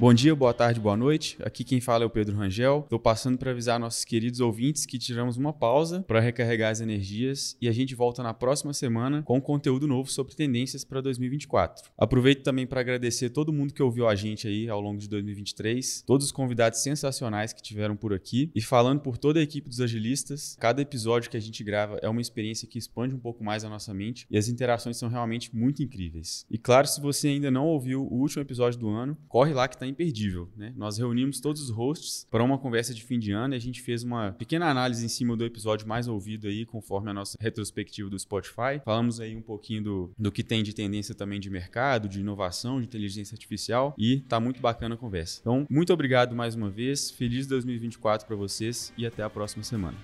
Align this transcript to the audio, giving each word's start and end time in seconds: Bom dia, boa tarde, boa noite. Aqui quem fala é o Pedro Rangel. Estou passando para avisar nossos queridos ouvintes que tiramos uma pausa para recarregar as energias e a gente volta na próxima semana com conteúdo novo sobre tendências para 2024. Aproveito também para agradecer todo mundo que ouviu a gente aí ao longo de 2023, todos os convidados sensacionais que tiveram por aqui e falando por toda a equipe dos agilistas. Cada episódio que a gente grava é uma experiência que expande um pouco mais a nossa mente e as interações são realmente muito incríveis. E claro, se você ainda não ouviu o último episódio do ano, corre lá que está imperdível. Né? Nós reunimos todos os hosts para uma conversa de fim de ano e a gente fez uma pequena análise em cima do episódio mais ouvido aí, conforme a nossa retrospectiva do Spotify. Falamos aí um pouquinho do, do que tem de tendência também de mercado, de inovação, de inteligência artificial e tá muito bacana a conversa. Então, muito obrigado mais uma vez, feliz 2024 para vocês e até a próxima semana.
Bom 0.00 0.14
dia, 0.14 0.34
boa 0.34 0.54
tarde, 0.54 0.80
boa 0.80 0.96
noite. 0.96 1.36
Aqui 1.42 1.62
quem 1.62 1.78
fala 1.78 2.04
é 2.04 2.06
o 2.06 2.10
Pedro 2.10 2.34
Rangel. 2.34 2.80
Estou 2.84 2.98
passando 2.98 3.36
para 3.36 3.50
avisar 3.50 3.78
nossos 3.78 4.02
queridos 4.02 4.40
ouvintes 4.40 4.86
que 4.86 4.98
tiramos 4.98 5.36
uma 5.36 5.52
pausa 5.52 6.02
para 6.08 6.20
recarregar 6.20 6.70
as 6.70 6.80
energias 6.80 7.54
e 7.60 7.68
a 7.68 7.72
gente 7.72 7.94
volta 7.94 8.22
na 8.22 8.32
próxima 8.32 8.72
semana 8.72 9.22
com 9.22 9.38
conteúdo 9.42 9.86
novo 9.86 10.10
sobre 10.10 10.34
tendências 10.34 10.84
para 10.84 11.02
2024. 11.02 11.90
Aproveito 11.98 12.42
também 12.42 12.66
para 12.66 12.80
agradecer 12.80 13.28
todo 13.28 13.52
mundo 13.52 13.74
que 13.74 13.82
ouviu 13.82 14.08
a 14.08 14.14
gente 14.14 14.48
aí 14.48 14.70
ao 14.70 14.80
longo 14.80 14.96
de 14.96 15.06
2023, 15.06 16.02
todos 16.06 16.24
os 16.24 16.32
convidados 16.32 16.80
sensacionais 16.82 17.52
que 17.52 17.60
tiveram 17.60 17.94
por 17.94 18.14
aqui 18.14 18.50
e 18.54 18.62
falando 18.62 19.00
por 19.00 19.18
toda 19.18 19.38
a 19.38 19.42
equipe 19.42 19.68
dos 19.68 19.82
agilistas. 19.82 20.56
Cada 20.58 20.80
episódio 20.80 21.28
que 21.28 21.36
a 21.36 21.40
gente 21.40 21.62
grava 21.62 21.98
é 22.00 22.08
uma 22.08 22.22
experiência 22.22 22.66
que 22.66 22.78
expande 22.78 23.14
um 23.14 23.20
pouco 23.20 23.44
mais 23.44 23.66
a 23.66 23.68
nossa 23.68 23.92
mente 23.92 24.26
e 24.30 24.38
as 24.38 24.48
interações 24.48 24.96
são 24.96 25.10
realmente 25.10 25.54
muito 25.54 25.82
incríveis. 25.82 26.46
E 26.50 26.56
claro, 26.56 26.86
se 26.86 27.02
você 27.02 27.28
ainda 27.28 27.50
não 27.50 27.66
ouviu 27.66 28.02
o 28.02 28.14
último 28.14 28.40
episódio 28.40 28.80
do 28.80 28.88
ano, 28.88 29.14
corre 29.28 29.52
lá 29.52 29.68
que 29.68 29.74
está 29.74 29.89
imperdível. 29.90 30.48
Né? 30.56 30.72
Nós 30.76 30.98
reunimos 30.98 31.40
todos 31.40 31.62
os 31.62 31.70
hosts 31.70 32.26
para 32.30 32.42
uma 32.42 32.58
conversa 32.58 32.94
de 32.94 33.02
fim 33.02 33.18
de 33.18 33.32
ano 33.32 33.54
e 33.54 33.56
a 33.56 33.60
gente 33.60 33.82
fez 33.82 34.02
uma 34.02 34.32
pequena 34.32 34.70
análise 34.70 35.04
em 35.04 35.08
cima 35.08 35.36
do 35.36 35.44
episódio 35.44 35.86
mais 35.86 36.08
ouvido 36.08 36.48
aí, 36.48 36.64
conforme 36.64 37.10
a 37.10 37.14
nossa 37.14 37.36
retrospectiva 37.40 38.08
do 38.08 38.18
Spotify. 38.18 38.80
Falamos 38.84 39.20
aí 39.20 39.36
um 39.36 39.42
pouquinho 39.42 39.82
do, 39.82 40.10
do 40.18 40.32
que 40.32 40.42
tem 40.42 40.62
de 40.62 40.74
tendência 40.74 41.14
também 41.14 41.40
de 41.40 41.50
mercado, 41.50 42.08
de 42.08 42.20
inovação, 42.20 42.80
de 42.80 42.86
inteligência 42.86 43.34
artificial 43.34 43.94
e 43.98 44.20
tá 44.20 44.40
muito 44.40 44.60
bacana 44.60 44.94
a 44.94 44.98
conversa. 44.98 45.40
Então, 45.40 45.66
muito 45.68 45.92
obrigado 45.92 46.34
mais 46.34 46.54
uma 46.54 46.70
vez, 46.70 47.10
feliz 47.10 47.46
2024 47.46 48.26
para 48.26 48.36
vocês 48.36 48.92
e 48.96 49.06
até 49.06 49.22
a 49.22 49.30
próxima 49.30 49.62
semana. 49.62 49.96